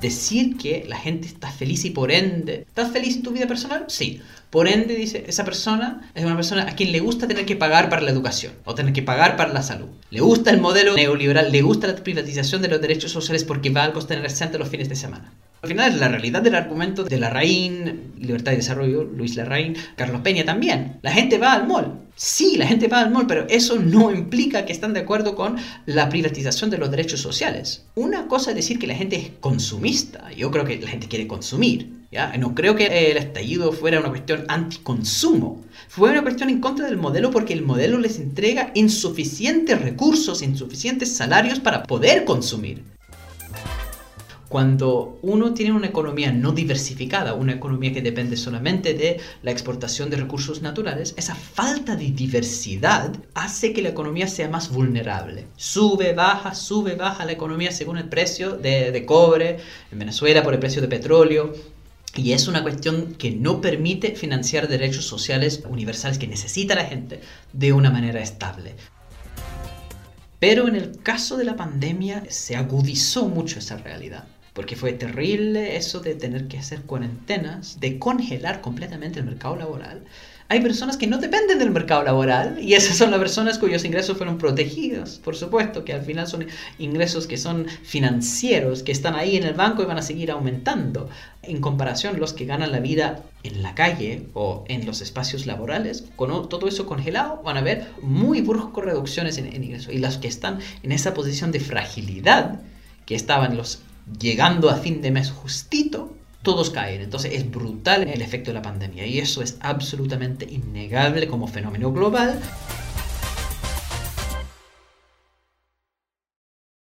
decir 0.00 0.56
que 0.56 0.84
la 0.88 0.96
gente 0.96 1.26
está 1.26 1.50
feliz 1.50 1.84
y 1.84 1.90
por 1.90 2.10
ende, 2.10 2.64
¿estás 2.66 2.90
feliz 2.92 3.16
en 3.16 3.22
tu 3.22 3.32
vida 3.32 3.46
personal? 3.46 3.84
Sí. 3.88 4.20
Por 4.50 4.66
ende, 4.66 4.96
dice, 4.96 5.24
esa 5.28 5.44
persona 5.44 6.10
es 6.14 6.24
una 6.24 6.34
persona 6.34 6.62
a 6.62 6.74
quien 6.74 6.90
le 6.90 6.98
gusta 6.98 7.28
tener 7.28 7.46
que 7.46 7.54
pagar 7.54 7.88
para 7.88 8.02
la 8.02 8.10
educación 8.10 8.52
o 8.64 8.74
tener 8.74 8.92
que 8.92 9.02
pagar 9.02 9.36
para 9.36 9.52
la 9.52 9.62
salud. 9.62 9.86
Le 10.10 10.20
gusta 10.20 10.50
el 10.50 10.60
modelo 10.60 10.94
neoliberal, 10.94 11.52
le 11.52 11.62
gusta 11.62 11.86
la 11.86 11.94
privatización 11.94 12.60
de 12.60 12.68
los 12.68 12.80
derechos 12.80 13.12
sociales 13.12 13.44
porque 13.44 13.70
va 13.70 13.84
al 13.84 13.92
costener 13.92 14.24
el 14.24 14.30
centro 14.30 14.58
los 14.58 14.68
fines 14.68 14.88
de 14.88 14.96
semana. 14.96 15.32
Al 15.62 15.68
final 15.68 16.00
la 16.00 16.08
realidad 16.08 16.42
del 16.42 16.56
argumento 16.56 17.04
de 17.04 17.18
Larraín, 17.18 18.12
Libertad 18.18 18.52
y 18.52 18.56
Desarrollo, 18.56 19.04
Luis 19.04 19.36
Larraín, 19.36 19.76
Carlos 19.94 20.22
Peña 20.22 20.44
también. 20.44 20.98
La 21.02 21.12
gente 21.12 21.38
va 21.38 21.52
al 21.52 21.68
mall. 21.68 21.99
Sí, 22.22 22.58
la 22.58 22.66
gente 22.66 22.86
va 22.86 23.00
al 23.00 23.10
mall, 23.10 23.26
pero 23.26 23.46
eso 23.48 23.78
no 23.78 24.12
implica 24.12 24.66
que 24.66 24.74
están 24.74 24.92
de 24.92 25.00
acuerdo 25.00 25.34
con 25.34 25.56
la 25.86 26.10
privatización 26.10 26.68
de 26.68 26.76
los 26.76 26.90
derechos 26.90 27.20
sociales. 27.20 27.86
Una 27.94 28.28
cosa 28.28 28.50
es 28.50 28.56
decir 28.56 28.78
que 28.78 28.86
la 28.86 28.94
gente 28.94 29.16
es 29.16 29.30
consumista. 29.40 30.30
Yo 30.32 30.50
creo 30.50 30.66
que 30.66 30.78
la 30.78 30.90
gente 30.90 31.08
quiere 31.08 31.26
consumir. 31.26 31.90
¿ya? 32.12 32.36
No 32.36 32.54
creo 32.54 32.76
que 32.76 33.10
el 33.10 33.16
estallido 33.16 33.72
fuera 33.72 34.00
una 34.00 34.10
cuestión 34.10 34.44
anticonsumo. 34.48 35.64
Fue 35.88 36.10
una 36.10 36.20
cuestión 36.20 36.50
en 36.50 36.60
contra 36.60 36.84
del 36.84 36.98
modelo 36.98 37.30
porque 37.30 37.54
el 37.54 37.62
modelo 37.62 37.96
les 37.96 38.18
entrega 38.18 38.70
insuficientes 38.74 39.80
recursos, 39.80 40.42
insuficientes 40.42 41.16
salarios 41.16 41.58
para 41.58 41.84
poder 41.84 42.26
consumir. 42.26 42.82
Cuando 44.50 45.20
uno 45.22 45.54
tiene 45.54 45.70
una 45.70 45.86
economía 45.86 46.32
no 46.32 46.50
diversificada, 46.50 47.34
una 47.34 47.52
economía 47.52 47.92
que 47.92 48.02
depende 48.02 48.36
solamente 48.36 48.94
de 48.94 49.20
la 49.44 49.52
exportación 49.52 50.10
de 50.10 50.16
recursos 50.16 50.60
naturales, 50.60 51.14
esa 51.16 51.36
falta 51.36 51.94
de 51.94 52.10
diversidad 52.10 53.14
hace 53.32 53.72
que 53.72 53.80
la 53.80 53.90
economía 53.90 54.26
sea 54.26 54.48
más 54.48 54.72
vulnerable. 54.72 55.46
Sube, 55.56 56.14
baja, 56.14 56.56
sube, 56.56 56.96
baja 56.96 57.24
la 57.24 57.30
economía 57.30 57.70
según 57.70 57.96
el 57.96 58.08
precio 58.08 58.56
de, 58.56 58.90
de 58.90 59.06
cobre, 59.06 59.58
en 59.92 60.00
Venezuela 60.00 60.42
por 60.42 60.52
el 60.52 60.58
precio 60.58 60.82
de 60.82 60.88
petróleo, 60.88 61.52
y 62.16 62.32
es 62.32 62.48
una 62.48 62.64
cuestión 62.64 63.14
que 63.14 63.30
no 63.30 63.60
permite 63.60 64.16
financiar 64.16 64.66
derechos 64.66 65.06
sociales 65.06 65.62
universales 65.70 66.18
que 66.18 66.26
necesita 66.26 66.74
la 66.74 66.86
gente 66.86 67.20
de 67.52 67.72
una 67.72 67.92
manera 67.92 68.20
estable. 68.20 68.74
Pero 70.40 70.66
en 70.66 70.74
el 70.74 71.00
caso 71.04 71.36
de 71.36 71.44
la 71.44 71.54
pandemia 71.54 72.24
se 72.30 72.56
agudizó 72.56 73.28
mucho 73.28 73.60
esa 73.60 73.76
realidad 73.76 74.24
porque 74.52 74.76
fue 74.76 74.92
terrible 74.92 75.76
eso 75.76 76.00
de 76.00 76.14
tener 76.14 76.48
que 76.48 76.58
hacer 76.58 76.82
cuarentenas, 76.82 77.78
de 77.80 77.98
congelar 77.98 78.60
completamente 78.60 79.20
el 79.20 79.26
mercado 79.26 79.56
laboral. 79.56 80.04
Hay 80.48 80.60
personas 80.60 80.96
que 80.96 81.06
no 81.06 81.18
dependen 81.18 81.60
del 81.60 81.70
mercado 81.70 82.02
laboral 82.02 82.58
y 82.60 82.74
esas 82.74 82.96
son 82.96 83.12
las 83.12 83.20
personas 83.20 83.56
cuyos 83.56 83.84
ingresos 83.84 84.16
fueron 84.16 84.36
protegidos, 84.36 85.20
por 85.22 85.36
supuesto, 85.36 85.84
que 85.84 85.92
al 85.92 86.02
final 86.02 86.26
son 86.26 86.44
ingresos 86.80 87.28
que 87.28 87.36
son 87.36 87.66
financieros, 87.84 88.82
que 88.82 88.90
están 88.90 89.14
ahí 89.14 89.36
en 89.36 89.44
el 89.44 89.54
banco 89.54 89.82
y 89.82 89.86
van 89.86 89.98
a 89.98 90.02
seguir 90.02 90.32
aumentando. 90.32 91.08
En 91.42 91.60
comparación, 91.60 92.18
los 92.18 92.32
que 92.32 92.46
ganan 92.46 92.72
la 92.72 92.80
vida 92.80 93.22
en 93.44 93.62
la 93.62 93.76
calle 93.76 94.26
o 94.34 94.64
en 94.66 94.86
los 94.86 95.02
espacios 95.02 95.46
laborales, 95.46 96.02
con 96.16 96.48
todo 96.48 96.66
eso 96.66 96.84
congelado, 96.84 97.40
van 97.44 97.56
a 97.56 97.62
ver 97.62 97.86
muy 98.02 98.40
bruscas 98.40 98.84
reducciones 98.84 99.38
en, 99.38 99.46
en 99.46 99.62
ingresos. 99.62 99.94
Y 99.94 99.98
los 99.98 100.18
que 100.18 100.26
están 100.26 100.58
en 100.82 100.90
esa 100.90 101.14
posición 101.14 101.52
de 101.52 101.60
fragilidad, 101.60 102.60
que 103.06 103.14
estaban 103.14 103.56
los 103.56 103.82
llegando 104.18 104.70
a 104.70 104.76
fin 104.76 105.02
de 105.02 105.10
mes 105.10 105.30
justito, 105.30 106.16
todos 106.42 106.70
caen. 106.70 107.02
Entonces 107.02 107.32
es 107.34 107.50
brutal 107.50 108.08
el 108.08 108.22
efecto 108.22 108.50
de 108.50 108.54
la 108.54 108.62
pandemia 108.62 109.06
y 109.06 109.18
eso 109.18 109.42
es 109.42 109.58
absolutamente 109.60 110.46
innegable 110.50 111.28
como 111.28 111.46
fenómeno 111.46 111.92
global. 111.92 112.40